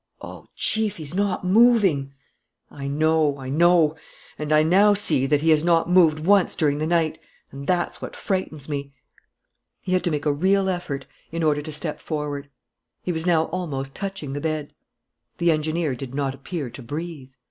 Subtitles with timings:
[0.19, 2.15] "Oh, Chief, he's not moving!"
[2.71, 3.37] "I know...
[3.37, 3.95] I know...
[4.39, 7.19] and I now see that he has not moved once during the night.
[7.51, 8.95] And that's what frightens me."
[9.79, 12.49] He had to make a real effort in order to step forward.
[13.03, 14.73] He was now almost touching the bed.
[15.37, 17.29] The engineer did not appear to breathe.